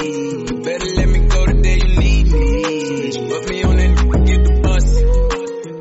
You 0.50 0.62
better 0.66 0.86
let 0.98 1.10
me 1.10 1.20
go 1.28 1.46
the 1.46 1.60
day 1.62 1.78
you 1.78 1.94
need 2.00 2.26
me. 2.26 3.30
Put 3.30 3.50
me 3.50 3.64
on 3.64 3.76
that, 3.78 4.26
get 4.26 4.42
the 4.42 4.62
bus. 4.66 4.86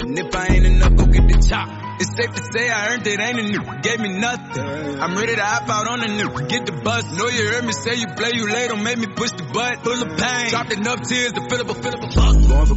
And 0.04 0.18
if 0.18 0.36
I 0.36 0.46
ain't 0.56 0.66
enough, 0.66 0.94
go 0.94 1.06
get 1.06 1.28
the 1.32 1.46
chop. 1.48 1.68
It's 2.02 2.12
safe 2.14 2.34
to 2.34 2.42
say 2.52 2.68
I 2.68 2.92
earned 2.92 3.06
it, 3.06 3.18
ain't 3.18 3.40
a 3.40 3.42
new, 3.48 3.64
gave 3.80 3.98
me 3.98 4.18
nothing. 4.20 5.00
I'm 5.00 5.16
ready 5.16 5.36
to 5.36 5.42
hop 5.42 5.70
out 5.70 5.88
on 5.88 6.00
the 6.00 6.08
new, 6.08 6.28
get 6.48 6.66
the 6.66 6.72
bus. 6.84 7.08
Know 7.16 7.28
you 7.28 7.48
heard 7.48 7.64
me 7.64 7.72
say 7.72 7.94
you 7.96 8.08
play, 8.08 8.32
you 8.34 8.44
late, 8.44 8.68
don't 8.68 8.84
make 8.84 8.98
me 8.98 9.06
push 9.06 9.32
the 9.32 9.44
butt. 9.44 9.80
Full 9.84 10.02
of 10.02 10.18
pain, 10.18 10.50
dropped 10.50 10.72
enough 10.72 11.00
tears 11.08 11.32
to 11.32 11.48
fill 11.48 11.60
up 11.64 11.70
a, 11.70 11.74
fill 11.80 11.94
up 11.96 12.02
a 12.04 12.12
fuck. 12.12 12.36
Going 12.48 12.66
for 12.66 12.76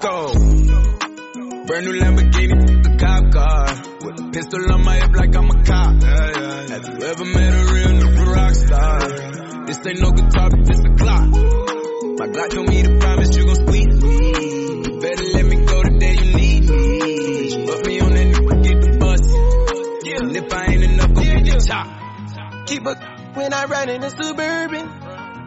Go. 0.00 0.32
Brand 0.32 1.84
new 1.84 1.92
Lamborghini, 2.00 2.86
a 2.86 2.96
cop 2.96 3.32
car. 3.32 3.66
With 4.00 4.18
a 4.18 4.30
pistol 4.32 4.72
on 4.72 4.82
my 4.82 4.96
hip 4.96 5.14
like 5.14 5.36
I'm 5.36 5.50
a 5.50 5.62
cop. 5.62 6.02
Have 6.02 6.88
you 6.88 7.04
ever 7.04 7.24
met 7.26 7.52
a 7.52 7.72
real 7.72 7.92
nigga 8.00 8.34
rock 8.34 8.54
star? 8.54 9.66
This 9.66 9.86
ain't 9.86 10.00
no 10.00 10.10
guitar, 10.12 10.48
but 10.48 10.64
this 10.64 10.80
a 10.80 10.94
clock. 10.96 11.28
My 11.28 12.28
Glock 12.28 12.48
told 12.48 12.68
me 12.70 12.82
to 12.82 12.98
promise 12.98 13.36
you 13.36 13.44
gon' 13.44 13.56
squeeze 13.56 14.02
me. 14.02 14.84
You 14.88 15.00
better 15.00 15.24
let 15.34 15.44
me 15.44 15.56
go 15.66 15.82
the 15.82 15.96
day 16.00 16.14
you 16.14 16.34
need 16.34 16.70
me. 16.70 17.66
Put 17.66 17.86
me 17.86 18.00
on 18.00 18.12
that 18.14 18.26
nigga, 18.26 18.62
get 18.62 18.80
the 18.80 18.98
bus. 18.98 19.20
And 20.22 20.36
if 20.36 20.52
I 20.54 20.64
ain't 20.64 20.82
enough, 20.82 21.12
go 21.12 21.22
get 21.22 21.44
the 21.44 21.64
chop. 21.68 22.66
Keep 22.66 22.86
a 22.86 22.94
when 23.34 23.52
I 23.52 23.64
ride 23.66 23.90
in 23.90 24.00
the 24.00 24.08
suburban. 24.08 24.88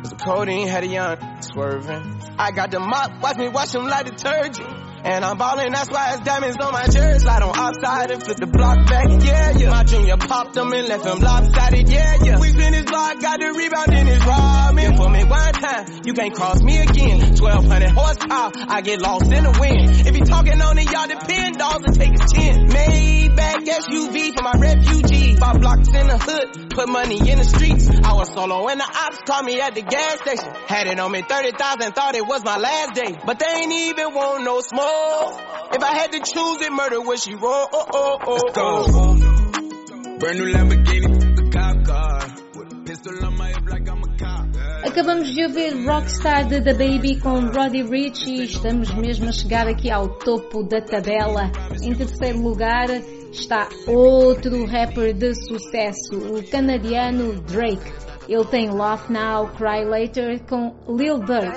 The 0.04 0.16
codeine 0.24 0.68
had 0.68 0.84
a 0.84 0.88
young 0.88 1.42
swerving. 1.42 2.23
I 2.38 2.52
got 2.52 2.72
the 2.72 2.80
mop, 2.80 3.22
watch 3.22 3.38
me 3.38 3.50
wash 3.50 3.72
them 3.72 3.88
like 3.88 4.06
detergent. 4.06 4.70
And 5.04 5.26
I'm 5.26 5.38
ballin', 5.38 5.74
that's 5.74 5.90
why 5.90 6.14
it's 6.14 6.24
diamonds 6.24 6.56
on 6.62 6.72
my 6.72 6.88
jersey. 6.88 7.20
Slide 7.20 7.44
on 7.44 7.60
outside 7.60 8.12
and 8.12 8.24
flip 8.24 8.38
the 8.38 8.48
block 8.48 8.88
back, 8.88 9.10
yeah, 9.22 9.52
yeah. 9.52 9.70
My 9.70 9.84
junior 9.84 10.16
popped 10.16 10.54
them 10.54 10.72
and 10.72 10.88
left 10.88 11.04
them 11.04 11.20
lopsided, 11.20 11.90
yeah, 11.90 12.18
yeah. 12.24 12.40
We 12.40 12.54
finished 12.54 12.88
block, 12.88 13.20
got 13.20 13.40
the 13.42 13.52
rebound 13.52 13.92
in 13.92 14.08
his 14.08 14.26
robbing. 14.26 14.96
For 14.96 15.10
me 15.10 15.24
one 15.26 15.54
time, 15.54 16.02
you 16.06 16.14
can't 16.14 16.34
cross 16.34 16.64
me 16.64 16.78
again. 16.80 17.36
1200 17.36 17.92
horsepower, 17.92 18.52
I 18.56 18.80
get 18.80 19.02
lost 19.02 19.26
in 19.26 19.44
the 19.44 19.58
wind. 19.60 20.08
If 20.08 20.16
you 20.16 20.24
talking 20.24 20.62
on 20.62 20.78
it, 20.78 20.90
y'all 20.90 21.08
depend, 21.08 21.58
dogs 21.58 21.84
will 21.86 21.94
take 21.94 22.12
his 22.16 22.32
chin. 22.32 22.68
Maybach 22.70 23.68
SUV 23.68 24.32
for 24.38 24.44
my 24.44 24.54
refugee. 24.56 25.36
Five 25.36 25.60
blocks 25.60 25.90
in 25.90 26.08
the 26.08 26.18
hood, 26.18 26.70
put 26.72 26.88
money 26.88 27.20
in 27.20 27.40
the 27.40 27.44
streets. 27.44 27.90
I 27.90 28.14
solo 28.34 28.68
and 28.68 28.80
the 28.80 28.86
ops 28.86 29.20
called 29.26 29.46
me 29.46 29.62
at 29.62 29.76
the 29.76 29.82
gas 29.82 30.20
station. 30.22 30.52
Had 30.68 30.88
it 30.88 31.00
on 31.00 31.12
me 31.12 31.22
30,000, 31.22 31.94
thought 31.94 32.16
it 32.16 32.26
was 32.26 32.44
my 32.44 32.58
last 32.58 32.94
day. 32.94 33.18
But 33.26 33.40
they 33.40 33.46
ain't 33.48 33.72
even 33.72 34.14
want 34.14 34.44
no 34.44 34.62
smoke. 34.62 35.42
If 35.74 35.84
I 35.84 35.94
had 35.96 36.12
to 36.12 36.20
choose 36.20 36.62
it, 36.62 36.72
murder 36.72 37.02
would 37.02 37.20
she 37.20 37.36
roll? 37.36 37.68
Oh, 37.72 37.86
oh, 37.94 38.18
oh, 38.26 38.34
Let's 38.34 38.58
oh. 38.58 39.16
go. 39.16 40.20
Brand 40.20 40.40
new 40.40 40.54
Lamborghini, 40.54 41.48
a 41.48 41.52
cop 41.52 41.86
car. 41.86 42.20
With 42.56 42.72
a 42.72 42.84
pistol 42.86 43.26
on 43.26 43.38
my 43.38 43.50
hip 43.50 43.70
like 43.70 43.90
I'm 43.90 44.04
a 44.04 44.18
cop. 44.18 44.44
Acabamos 44.86 45.34
de 45.34 45.46
ouvir 45.46 45.86
Rockstar 45.86 46.46
de 46.46 46.62
The 46.62 46.74
Baby 46.74 47.20
com 47.20 47.50
Roddy 47.52 47.84
Rich 47.84 48.30
e 48.30 48.44
estamos 48.44 48.94
mesmo 48.94 49.30
a 49.30 49.32
chegar 49.32 49.68
aqui 49.68 49.90
ao 49.90 50.10
topo 50.20 50.64
da 50.64 50.82
tabela. 50.82 51.50
Em 51.82 51.96
terceiro 51.96 52.42
lugar 52.42 52.90
está 53.32 53.68
outro 53.88 54.66
rapper 54.66 55.14
de 55.14 55.34
sucesso, 55.34 56.38
o 56.38 56.50
canadiano 56.50 57.42
Drake. 57.42 57.92
Ele 58.28 58.46
tem 58.46 58.70
Laugh 58.70 59.10
Now, 59.10 59.48
Cry 59.48 59.84
Later 59.84 60.40
com 60.48 60.76
Lil 60.88 61.20
Durk. 61.20 61.54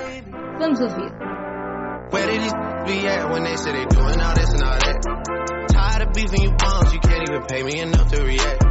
Vamos 0.59 0.81
ouvir. 0.81 1.11
Where 2.11 2.25
did 2.25 2.41
these 2.41 2.53
be 2.85 3.07
at 3.07 3.29
when 3.31 3.43
they 3.43 3.55
say 3.57 3.71
they 3.71 3.85
doing 3.85 4.19
all 4.19 4.33
this 4.33 4.49
and 4.51 4.63
all 4.63 4.79
that? 4.79 5.67
Tired 5.71 6.07
of 6.07 6.13
beefing 6.13 6.41
you 6.41 6.51
bums, 6.51 6.93
you 6.93 6.99
can't 6.99 7.29
even 7.29 7.43
pay 7.47 7.63
me 7.63 7.79
enough 7.79 8.11
to 8.11 8.23
react. 8.23 8.63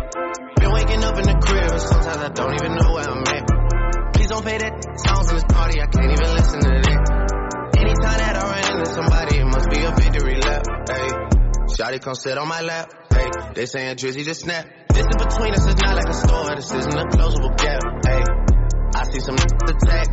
Been 0.61 0.73
waking 0.73 1.05
up 1.05 1.17
in 1.19 1.25
the 1.25 1.37
crib 1.41 1.71
and 1.73 1.81
sometimes 1.81 2.17
I 2.17 2.29
don't 2.29 2.55
even 2.55 2.77
know 2.77 2.93
where 2.93 3.09
I'm 3.09 3.23
at. 3.29 4.13
Please 4.15 4.29
don't 4.29 4.45
pay 4.45 4.59
that 4.59 4.73
songs 5.07 5.29
in 5.29 5.35
this 5.37 5.45
party, 5.45 5.81
I 5.81 5.87
can't 5.87 6.13
even 6.13 6.35
listen 6.35 6.61
to 6.61 6.69
that. 6.69 7.17
Anytime 7.77 8.19
that 8.19 8.37
I 8.37 8.51
run 8.51 8.79
into 8.79 8.87
somebody, 8.93 9.37
it 9.39 9.45
must 9.45 9.71
be 9.71 9.85
a 9.85 9.93
victory 9.95 10.41
lap. 10.41 10.65
Hey, 10.89 11.09
Shotty 11.77 12.01
come 12.01 12.15
sit 12.15 12.37
on 12.37 12.49
my 12.49 12.61
lap. 12.63 12.93
Hey, 13.13 13.31
they 13.55 13.67
saying 13.67 13.97
Drizzy 13.97 14.25
just 14.25 14.41
snap. 14.41 14.67
This 14.97 15.05
in 15.05 15.19
between 15.29 15.53
us 15.53 15.67
is 15.69 15.77
not 15.77 15.95
like 15.95 16.09
a 16.09 16.15
store, 16.15 16.57
this 16.57 16.73
isn't 16.73 16.97
a 16.97 17.05
closable 17.13 17.55
gap. 17.59 17.83
Hey, 18.07 18.25
I 18.95 19.05
see 19.13 19.21
some 19.21 19.35
attack 19.35 20.09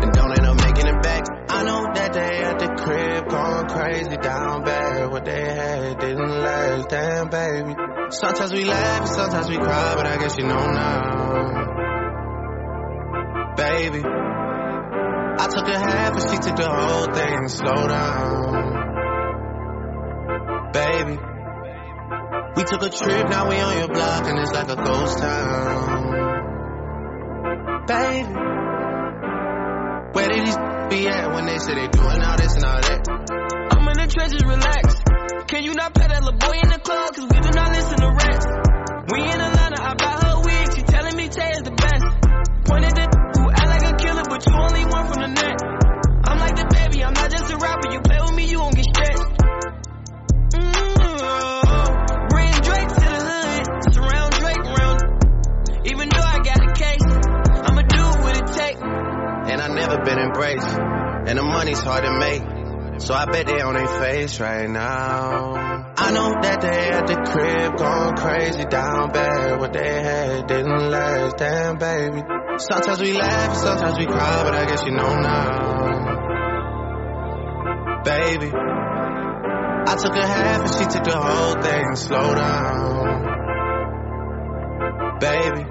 and 0.00 0.12
don't 0.12 0.30
end 0.30 0.46
up 0.46 0.56
making 0.64 0.86
it 0.86 1.02
back. 1.02 1.24
I 1.50 1.64
know 1.64 1.82
that 1.92 2.12
they 2.12 2.38
at 2.44 2.56
the 2.60 2.68
crib 2.68 3.28
going 3.28 3.66
crazy 3.66 4.16
down 4.16 4.62
bad. 4.62 5.10
What 5.10 5.24
they 5.24 5.40
had 5.42 5.98
didn't 5.98 6.30
last, 6.30 6.88
damn 6.88 7.28
baby. 7.30 7.74
Sometimes 8.10 8.52
we 8.52 8.64
laugh 8.64 9.08
sometimes 9.08 9.48
we 9.48 9.56
cry, 9.56 9.94
but 9.96 10.06
I 10.06 10.18
guess 10.18 10.38
you 10.38 10.44
know 10.44 10.70
now. 10.70 11.64
Baby, 13.56 14.04
I 14.06 15.48
took 15.50 15.66
a 15.66 15.78
half 15.80 16.12
and 16.12 16.30
she 16.30 16.38
took 16.38 16.54
the 16.54 16.70
whole 16.70 17.12
thing. 17.12 17.48
Slow 17.48 17.88
down, 17.88 18.62
baby. 20.72 21.27
We 22.58 22.64
took 22.64 22.82
a 22.82 22.90
trip, 22.90 23.30
now 23.30 23.48
we 23.48 23.54
on 23.54 23.78
your 23.78 23.86
block 23.86 24.26
and 24.26 24.36
it's 24.40 24.50
like 24.50 24.68
a 24.68 24.74
ghost 24.74 25.18
town. 25.20 26.10
Baby, 27.86 28.34
where 30.10 30.26
did 30.26 30.42
these 30.42 30.58
be 30.90 31.06
at 31.06 31.30
when 31.30 31.46
they 31.46 31.58
say 31.58 31.78
they 31.78 31.86
doing 31.86 32.20
all 32.20 32.36
this 32.36 32.54
and 32.58 32.64
all 32.64 32.80
that? 32.82 33.06
I'm 33.70 33.86
in 33.86 33.94
the 33.94 34.10
trenches, 34.10 34.42
relax. 34.42 34.90
Can 35.46 35.62
you 35.62 35.74
not 35.74 35.94
pay 35.94 36.08
that 36.08 36.18
little 36.18 36.34
boy 36.34 36.58
in 36.58 36.68
the 36.74 36.82
club? 36.82 37.14
Cause 37.14 37.30
we 37.30 37.38
do 37.38 37.50
not 37.54 37.70
listen 37.70 37.96
to 38.02 38.10
rats. 38.10 38.46
We 39.06 39.22
in 39.22 39.38
Atlanta, 39.38 39.78
I 39.78 39.94
buy 39.94 40.18
her 40.18 40.42
wig. 40.42 40.74
She 40.74 40.82
telling 40.82 41.14
me 41.14 41.28
Tay 41.30 41.50
is 41.54 41.62
the 41.62 41.78
best. 41.78 42.10
Pointed 42.66 42.98
at 42.98 43.10
who 43.38 43.54
act 43.54 43.70
like 43.70 43.86
a 43.86 43.94
killer, 44.02 44.26
but 44.26 44.42
you 44.42 44.52
only 44.58 44.82
one 44.82 45.06
from 45.06 45.22
the 45.22 45.30
net. 45.30 45.62
I'm 46.26 46.38
like 46.42 46.58
the 46.58 46.66
baby, 46.74 47.06
I'm 47.06 47.14
not 47.14 47.30
just 47.30 47.54
a 47.54 47.56
rapper. 47.56 47.94
You 47.94 48.02
play 48.02 48.17
money's 61.68 61.84
hard 61.84 62.04
to 62.04 62.18
make. 62.18 62.42
So 63.00 63.14
I 63.14 63.26
bet 63.26 63.46
they 63.46 63.60
on 63.60 63.74
their 63.74 63.86
face 63.86 64.40
right 64.40 64.68
now. 64.68 65.92
I 65.96 66.10
know 66.10 66.34
that 66.42 66.60
they 66.60 66.90
at 66.90 67.06
the 67.06 67.14
crib 67.14 67.76
going 67.76 68.16
crazy 68.16 68.64
down 68.64 69.12
bad. 69.12 69.60
What 69.60 69.72
they 69.72 70.02
had 70.02 70.48
didn't 70.48 70.90
last, 70.90 71.36
damn 71.36 71.78
baby. 71.78 72.22
Sometimes 72.58 73.00
we 73.00 73.12
laugh, 73.12 73.56
sometimes 73.56 73.98
we 73.98 74.06
cry, 74.06 74.42
but 74.42 74.54
I 74.54 74.64
guess 74.66 74.82
you 74.84 74.90
know 74.92 75.14
now. 75.14 75.78
Baby, 78.02 78.50
I 78.52 79.96
took 79.96 80.16
a 80.16 80.26
half 80.26 80.60
and 80.62 80.74
she 80.74 80.86
took 80.86 81.04
the 81.04 81.16
whole 81.16 81.62
thing. 81.62 81.94
Slow 81.94 82.34
down. 82.34 83.36
Baby, 85.20 85.66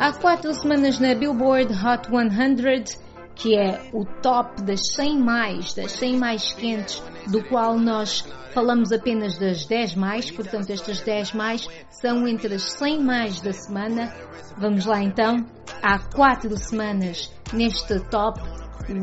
Há 0.00 0.12
quatro 0.12 0.52
semanas 0.52 0.98
na 0.98 1.14
Billboard 1.14 1.72
Hot 1.72 2.08
100, 2.10 2.98
que 3.36 3.56
é 3.56 3.90
o 3.92 4.04
top 4.04 4.60
das 4.62 4.80
100 4.94 5.18
mais, 5.20 5.72
das 5.72 5.92
100 5.92 6.16
mais 6.16 6.52
quentes, 6.52 7.00
do 7.28 7.44
qual 7.44 7.78
nós 7.78 8.24
falamos 8.52 8.90
apenas 8.90 9.38
das 9.38 9.66
10 9.66 9.94
mais, 9.94 10.30
portanto 10.32 10.70
estas 10.70 11.00
10 11.00 11.32
mais 11.34 11.68
são 11.90 12.26
entre 12.26 12.54
as 12.54 12.72
100 12.72 13.04
mais 13.04 13.40
da 13.40 13.52
semana. 13.52 14.12
Vamos 14.56 14.84
lá 14.84 15.00
então, 15.00 15.46
há 15.80 16.00
4 16.12 16.56
semanas 16.56 17.32
neste 17.52 18.00
top, 18.10 18.40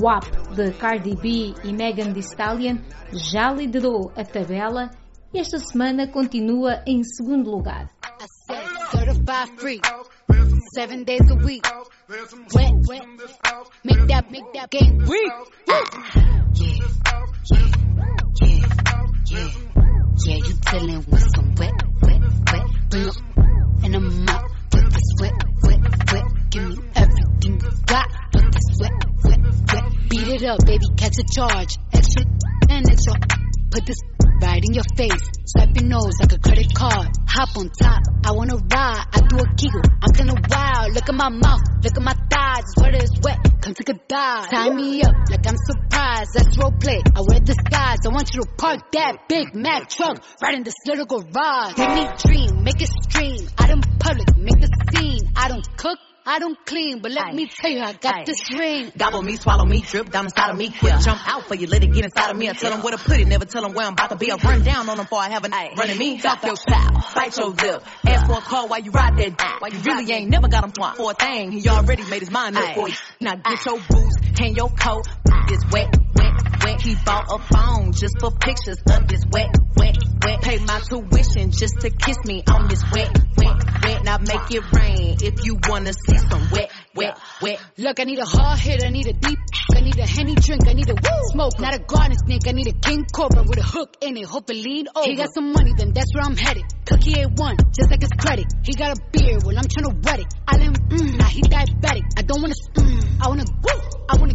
WAP 0.01 0.25
de 0.55 0.71
Cardi 0.71 1.15
B 1.15 1.53
e 1.63 1.71
Megan 1.71 2.11
Thee 2.11 2.19
Stallion 2.19 2.79
já 3.13 3.53
liderou 3.53 4.11
a 4.17 4.25
tabela 4.25 4.89
e 5.33 5.39
esta 5.39 5.57
semana 5.59 6.05
continua 6.07 6.81
em 6.85 7.01
segundo 7.03 7.49
lugar. 7.49 7.94
Certified 8.91 9.59
free. 9.59 9.81
Seven 10.73 11.03
days 11.03 11.21
a 11.29 11.35
week. 11.35 11.65
Wet, 12.53 12.73
wet. 12.87 13.05
Make 13.83 14.07
that, 14.07 14.31
make 14.31 14.53
that 14.53 14.69
game 14.69 14.97
weak. 15.07 15.31
Yeah, 15.67 15.83
yeah, 16.55 16.71
yeah, 19.31 19.49
yeah. 20.25 20.35
You 20.35 20.53
dealing 20.71 21.05
with 21.07 21.25
some 21.35 21.55
wet, 21.55 21.73
wet, 22.01 22.21
wet. 22.21 22.67
Bring 22.89 23.07
up 23.07 23.15
and 23.83 23.95
I'm 23.95 24.29
out 24.29 24.51
with 24.73 24.93
this 24.93 25.09
wet, 25.19 25.33
wet, 25.63 25.79
wet. 26.11 26.23
Give 26.49 26.63
me 26.69 26.75
everything 26.95 27.59
you 27.61 27.71
got 27.85 28.07
with 28.33 28.51
this 28.51 28.69
wet, 28.79 28.91
wet, 29.23 29.39
wet. 29.73 30.09
Beat 30.09 30.27
it 30.27 30.43
up, 30.43 30.59
baby, 30.65 30.85
catch 30.97 31.17
a 31.19 31.23
charge. 31.33 31.77
Extra 31.93 32.23
and 32.69 32.89
extra. 32.89 33.13
Put 33.71 33.85
this 33.85 33.97
right 34.41 34.63
in 34.63 34.73
your 34.73 34.87
face. 34.95 35.25
Swipe 35.45 35.75
your 35.75 35.85
nose 35.85 36.13
like 36.19 36.33
a 36.33 36.39
credit 36.39 36.73
card. 36.73 37.07
Hop 37.27 37.57
on 37.57 37.69
top, 37.69 38.01
I 38.23 38.31
wanna 38.31 38.55
ride. 38.55 39.05
I 39.13 39.19
do 39.27 39.37
a 39.39 39.47
giggle, 39.55 39.81
I'm 40.01 40.11
kinda 40.13 40.35
wild. 40.49 40.93
Look 40.93 41.09
at 41.09 41.15
my 41.15 41.29
mouth, 41.29 41.61
look 41.83 41.97
at 41.97 42.03
my 42.03 42.15
thighs. 42.31 42.63
It's 42.65 42.81
wet, 42.81 42.95
it's 42.95 43.19
wet. 43.23 43.61
Come 43.61 43.73
take 43.73 43.89
a 43.89 43.99
dive. 44.07 44.49
Tie 44.49 44.69
me 44.69 45.01
up 45.01 45.15
like 45.29 45.47
I'm 45.47 45.57
surprised. 45.57 46.33
That's 46.33 46.57
role 46.57 46.71
play. 46.79 47.01
I 47.15 47.21
wear 47.21 47.39
disguise. 47.39 47.97
I 48.05 48.09
want 48.09 48.29
you 48.33 48.41
to 48.41 48.47
park 48.57 48.91
that 48.91 49.27
Big 49.27 49.55
Mac 49.55 49.89
truck 49.89 50.21
right 50.41 50.55
in 50.55 50.63
this 50.63 50.75
little 50.85 51.05
garage. 51.05 51.77
Make 51.77 51.95
me 51.95 52.07
dream, 52.23 52.63
make 52.63 52.81
it 52.81 52.89
stream. 53.03 53.47
Out 53.57 53.69
in 53.69 53.81
public, 53.99 54.37
make 54.37 54.61
a 54.61 54.69
scene. 54.91 55.31
I 55.35 55.47
don't 55.47 55.65
cook. 55.77 55.97
I 56.27 56.39
don't 56.39 56.57
clean, 56.65 56.99
but 56.99 57.11
let 57.11 57.35
me 57.35 57.47
tell 57.47 57.69
you, 57.69 57.81
I 57.81 57.93
got 57.93 58.25
this 58.25 58.51
ring. 58.51 58.91
Gobble 58.97 59.21
me, 59.21 59.35
swallow 59.35 59.63
me, 59.63 59.81
drip 59.81 60.09
down 60.09 60.25
inside 60.25 60.49
of 60.49 60.57
me. 60.57 60.71
Quick 60.71 60.99
jump 60.99 61.21
out 61.27 61.43
for 61.43 61.53
you, 61.53 61.67
let 61.67 61.83
it 61.83 61.93
get 61.93 62.05
inside 62.05 62.31
of 62.31 62.37
me. 62.37 62.49
I 62.49 62.53
tell 62.53 62.71
them 62.71 62.81
where 62.81 62.97
to 62.97 62.97
put 62.97 63.19
it, 63.19 63.27
never 63.27 63.45
tell 63.45 63.61
them 63.61 63.73
where 63.73 63.85
I'm 63.85 63.93
about 63.93 64.09
to 64.09 64.15
be. 64.15 64.31
I 64.31 64.35
run 64.35 64.63
down 64.63 64.89
on 64.89 64.97
them 64.97 65.05
before 65.05 65.19
I 65.19 65.29
have 65.29 65.43
a 65.43 65.49
night. 65.49 65.73
Running 65.77 65.99
me, 65.99 66.17
talk 66.19 66.43
your 66.43 66.55
style, 66.55 67.05
bite 67.13 67.37
your 67.37 67.49
lip. 67.49 67.83
Ask 68.07 68.25
for 68.25 68.39
a 68.39 68.41
call 68.41 68.67
while 68.67 68.79
you 68.79 68.89
ride 68.89 69.17
that 69.17 69.37
dick. 69.37 69.61
Why 69.61 69.67
you 69.67 69.79
really 69.79 70.11
ain't 70.11 70.31
never 70.31 70.47
got 70.47 70.63
him 70.63 70.71
twice 70.71 70.97
for 70.97 71.11
a 71.11 71.13
thing. 71.13 71.51
He 71.51 71.69
already 71.69 72.03
made 72.09 72.21
his 72.21 72.31
mind 72.31 72.57
up 72.57 72.73
for 72.73 72.89
you. 72.89 72.95
Now 73.19 73.35
get 73.35 73.63
your 73.63 73.79
boots, 73.87 74.15
hang 74.39 74.55
your 74.55 74.69
coat. 74.69 75.05
It's 75.47 75.63
wet, 75.71 75.95
wet. 76.75 76.81
He 76.81 76.95
bought 77.05 77.25
a 77.31 77.39
phone 77.39 77.91
just 77.93 78.19
for 78.19 78.31
pictures 78.31 78.77
of 78.89 79.07
this 79.07 79.21
wet, 79.31 79.55
wet, 79.75 79.97
wet. 80.23 80.41
Pay 80.41 80.59
my 80.59 80.79
tuition 80.79 81.51
just 81.51 81.79
to 81.81 81.89
kiss 81.89 82.17
me 82.25 82.43
on 82.47 82.67
this 82.67 82.83
wet, 82.91 83.09
wet, 83.37 83.83
wet. 83.83 84.03
Now 84.03 84.17
make 84.17 84.51
it 84.51 84.63
rain 84.73 85.17
if 85.21 85.45
you 85.45 85.57
wanna 85.67 85.93
see 85.93 86.17
some 86.17 86.49
wet, 86.51 86.71
wet, 86.95 87.17
wet. 87.41 87.59
Look, 87.77 87.99
I 87.99 88.03
need 88.03 88.19
a 88.19 88.25
hard 88.25 88.59
hit, 88.59 88.83
I 88.83 88.89
need 88.89 89.07
a 89.07 89.13
deep, 89.13 89.39
I 89.75 89.81
need 89.81 89.97
a 89.97 90.05
henny 90.05 90.35
drink, 90.35 90.67
I 90.67 90.73
need 90.73 90.89
a 90.89 90.95
woo 90.95 91.21
smoke, 91.31 91.59
not 91.59 91.75
a 91.75 91.79
garden 91.79 92.17
snake, 92.25 92.47
I 92.47 92.51
need 92.51 92.67
a 92.67 92.73
king 92.73 93.05
cobra 93.13 93.43
with 93.43 93.59
a 93.59 93.63
hook 93.63 93.97
in 94.01 94.17
it, 94.17 94.25
hope 94.25 94.49
it 94.49 94.55
lean 94.57 94.87
over. 94.95 95.09
He 95.09 95.15
got 95.15 95.33
some 95.33 95.51
money, 95.51 95.73
then 95.77 95.93
that's 95.93 96.13
where 96.13 96.23
I'm 96.23 96.37
headed. 96.37 96.63
Cookie 96.85 97.19
ain't 97.19 97.37
one, 97.39 97.57
just 97.73 97.89
like 97.89 98.01
his 98.01 98.11
credit. 98.17 98.45
He 98.63 98.73
got 98.73 98.97
a 98.97 99.01
beard, 99.11 99.43
well 99.43 99.57
I'm 99.57 99.65
tryna 99.65 100.03
wet 100.05 100.19
it. 100.19 100.27
I 100.47 100.57
let 100.57 100.67
him, 100.67 100.73
mm, 100.73 101.17
now 101.17 101.27
he 101.27 101.41
diabetic. 101.41 102.03
I 102.17 102.21
don't 102.21 102.41
wanna, 102.41 102.55
mm, 102.75 103.21
I 103.21 103.27
wanna, 103.27 103.45
woo, 103.63 103.81
I 104.09 104.17
wanna, 104.17 104.33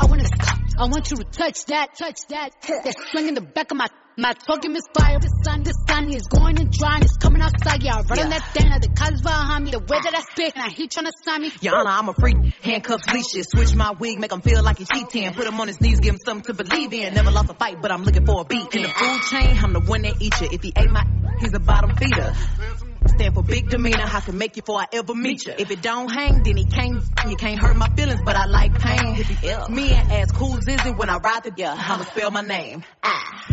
I 0.00 0.06
wanna, 0.06 0.24
I 0.24 0.63
want 0.86 1.10
you 1.10 1.16
to 1.18 1.24
touch 1.24 1.64
that, 1.66 1.96
touch 1.96 2.18
that. 2.28 2.50
That 2.62 2.94
swing 3.10 3.28
in 3.28 3.34
the 3.34 3.40
back 3.40 3.70
of 3.70 3.76
my 3.76 3.88
my 4.16 4.32
talking 4.32 4.72
misfire. 4.72 5.18
The 5.18 5.28
sun, 5.44 5.62
the 5.64 5.72
sun 5.88 6.12
is 6.14 6.26
going 6.28 6.58
and 6.60 6.70
drying. 6.70 7.02
It's 7.02 7.16
coming 7.16 7.42
outside. 7.42 7.82
Yeah, 7.82 7.96
I 7.96 8.02
run 8.02 8.18
on 8.20 8.30
that 8.30 8.50
dana. 8.54 8.78
The 8.78 8.88
cuz 8.88 9.20
behind 9.22 9.64
me. 9.64 9.70
The 9.72 9.80
way 9.80 9.98
that 10.02 10.14
I 10.14 10.20
spit. 10.20 10.54
Now 10.56 10.68
he 10.68 10.86
tryna 10.86 11.10
sign 11.24 11.42
me. 11.42 11.52
Honor, 11.66 11.90
I'm 11.90 12.08
a 12.08 12.14
freak. 12.14 12.36
Handcuffs, 12.62 13.06
leashes. 13.12 13.48
Switch 13.50 13.74
my 13.74 13.92
wig, 13.92 14.20
make 14.20 14.30
him 14.30 14.40
feel 14.40 14.62
like 14.62 14.78
he's 14.78 14.88
cheating. 14.88 15.32
Put 15.34 15.46
him 15.46 15.60
on 15.60 15.66
his 15.66 15.80
knees, 15.80 15.98
give 15.98 16.14
him 16.14 16.20
something 16.24 16.54
to 16.54 16.62
believe 16.62 16.92
in. 16.92 17.14
Never 17.14 17.30
lost 17.30 17.50
a 17.50 17.54
fight, 17.54 17.82
but 17.82 17.90
I'm 17.90 18.04
looking 18.04 18.24
for 18.24 18.42
a 18.42 18.44
beat. 18.44 18.74
In 18.74 18.82
the 18.82 18.88
food 18.88 19.20
chain, 19.30 19.58
I'm 19.58 19.72
the 19.72 19.80
one 19.80 20.02
that 20.02 20.20
eat 20.20 20.40
you. 20.40 20.48
If 20.52 20.62
he 20.62 20.72
ate 20.76 20.90
my, 20.90 21.04
he's 21.40 21.54
a 21.54 21.60
bottom 21.60 21.96
feeder. 21.96 22.34
Stand 23.06 23.34
for 23.34 23.42
big 23.42 23.68
demeanor, 23.68 24.04
I 24.04 24.20
can 24.20 24.38
make 24.38 24.56
you 24.56 24.62
before 24.62 24.80
I 24.80 24.86
ever 24.92 25.14
meet 25.14 25.46
you. 25.46 25.54
If 25.58 25.70
it 25.70 25.82
don't 25.82 26.10
hang, 26.10 26.42
then 26.42 26.56
he 26.56 26.64
can't, 26.64 27.02
you 27.28 27.36
can't 27.36 27.58
hurt 27.58 27.76
my 27.76 27.88
feelings, 27.94 28.20
but 28.24 28.36
I 28.36 28.46
like 28.46 28.78
pain. 28.78 29.16
Me 29.70 29.92
and 29.92 30.12
ask 30.12 30.34
who's 30.34 30.66
is 30.66 30.84
it 30.86 30.96
when 30.96 31.10
I 31.10 31.16
ride 31.18 31.44
together, 31.44 31.76
I'ma 31.78 32.04
spell 32.04 32.30
my 32.30 32.42
name. 32.42 32.82
Ah. 33.02 33.46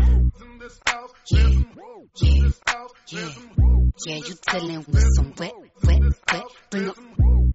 Yeah, 1.31 1.49
yeah, 2.21 2.49
yeah. 3.07 3.29
Yeah, 4.07 4.15
you 4.15 4.35
dealing 4.51 4.85
with 4.87 5.05
some 5.15 5.33
wet, 5.37 5.53
wet, 5.83 6.01
wet. 6.31 6.43
Bring 6.71 6.89
up 6.89 6.97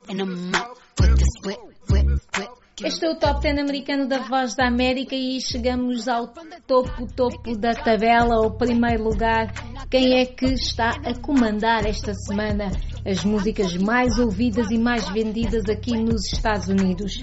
and 0.09 0.21
I'm 0.21 0.55
out 0.55 0.79
with 1.01 1.19
this 1.19 1.29
wet, 1.45 1.59
wet, 1.91 2.07
wet. 2.39 2.49
Este 2.85 3.07
é 3.07 3.11
o 3.11 3.15
Top 3.15 3.41
10 3.41 3.59
americano 3.59 4.07
da 4.07 4.19
Voz 4.19 4.55
da 4.55 4.69
América 4.69 5.15
e 5.15 5.41
chegamos 5.41 6.07
ao 6.07 6.29
topo, 6.67 7.07
topo 7.15 7.57
da 7.57 7.73
tabela, 7.73 8.35
ao 8.37 8.51
primeiro 8.51 9.05
lugar. 9.05 9.51
Quem 9.91 10.21
é 10.21 10.27
que 10.27 10.45
está 10.45 10.91
a 10.91 11.19
comandar 11.19 11.87
esta 11.87 12.13
semana 12.13 12.71
as 13.03 13.25
músicas 13.25 13.75
mais 13.79 14.19
ouvidas 14.19 14.71
e 14.71 14.77
mais 14.77 15.09
vendidas 15.09 15.65
aqui 15.71 15.93
nos 15.97 16.31
Estados 16.31 16.69
Unidos? 16.69 17.19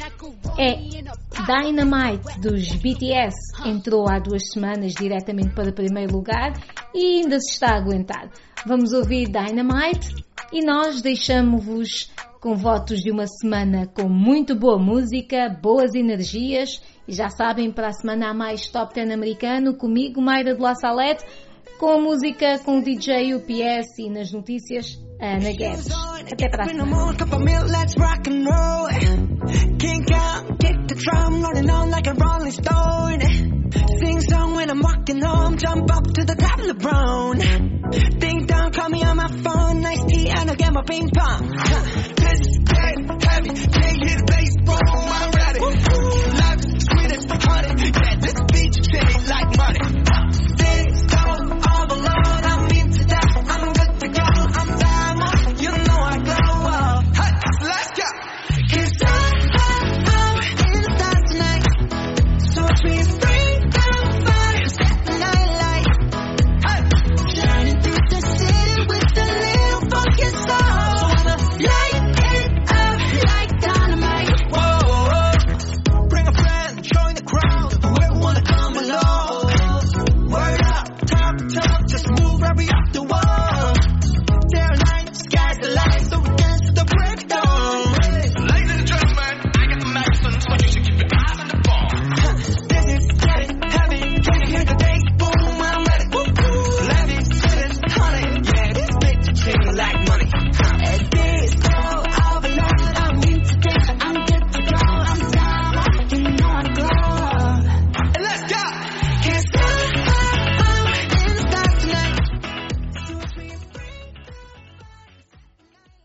É 0.57 0.73
Dynamite 1.45 2.39
dos 2.39 2.71
BTS. 2.77 3.35
Entrou 3.63 4.09
há 4.09 4.17
duas 4.17 4.41
semanas 4.51 4.95
diretamente 4.95 5.53
para 5.53 5.69
o 5.69 5.73
primeiro 5.73 6.13
lugar 6.13 6.53
e 6.95 7.19
ainda 7.19 7.39
se 7.39 7.53
está 7.53 7.75
a 7.75 7.77
aguentar. 7.77 8.27
Vamos 8.65 8.91
ouvir 8.91 9.27
Dynamite 9.27 10.15
e 10.51 10.65
nós 10.65 10.99
deixamos-vos 11.03 12.09
com 12.43 12.57
votos 12.57 12.99
de 12.99 13.09
uma 13.09 13.25
semana 13.25 13.87
com 13.87 14.09
muito 14.09 14.53
boa 14.53 14.77
música, 14.77 15.47
boas 15.47 15.95
energias. 15.95 16.81
E 17.07 17.13
já 17.13 17.29
sabem, 17.29 17.71
para 17.71 17.87
a 17.87 17.93
semana 17.93 18.31
há 18.31 18.33
mais 18.33 18.67
Top 18.67 18.93
10 18.93 19.11
americano 19.11 19.77
comigo, 19.77 20.21
Mayra 20.21 20.53
de 20.53 20.61
La 20.61 20.75
Salete, 20.75 21.23
com 21.79 21.91
a 21.91 22.01
música 22.01 22.59
com 22.59 22.79
o 22.79 22.83
DJ 22.83 23.33
UPS 23.33 23.97
e 23.97 24.09
nas 24.09 24.33
notícias, 24.33 25.01
a 25.21 25.37
Ana 25.37 25.53
Guedes. 25.53 25.87
Até 26.33 26.49
para 26.49 26.63
a 26.63 26.67
semana. 26.67 27.13
The 31.03 31.11
drum, 31.11 31.41
rolling 31.41 31.69
on 31.69 31.89
like 31.89 32.07
a 32.07 32.13
rolling 32.13 32.51
stone. 32.51 33.19
Sing 33.99 34.21
song 34.21 34.55
when 34.55 34.69
I'm 34.69 34.81
walking 34.81 35.21
home, 35.21 35.57
jump 35.57 35.91
up 35.91 36.03
to 36.03 36.25
the 36.25 36.35
top 36.35 36.59
of 36.59 36.67
the 36.67 36.73
brown. 36.73 37.37
Ding 38.19 38.45
dong, 38.45 38.71
call 38.71 38.89
me 38.89 39.03
on 39.03 39.17
my 39.17 39.27
phone, 39.27 39.81
nice 39.81 40.03
tea, 40.05 40.29
and 40.29 40.49
I'll 40.49 40.55
get 40.55 40.73
my 40.73 40.83
ping 40.83 41.09
pong. 41.09 41.49
This 41.49 42.39
is 42.39 42.57
dead 42.59 43.23
heavy, 43.23 43.49
can't 43.49 44.03
hit 44.03 44.25
bass, 44.27 44.55
boom, 44.57 44.79
I'm 44.87 45.31
ready. 45.31 45.59
Life 45.59 46.65
is 46.65 46.85
sweet 46.85 47.11
as 47.11 47.25
honey, 47.43 47.91
yeah, 47.91 48.15
this 48.19 48.39
beach 48.51 48.77
shitty 48.87 49.29
like 49.29 49.57
money. 49.57 50.12